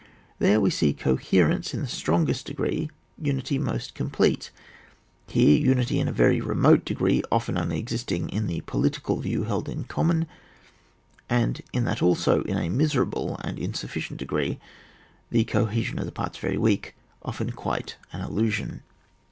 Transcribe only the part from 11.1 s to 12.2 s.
and in that